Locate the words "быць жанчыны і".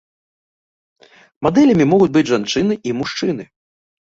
2.17-2.97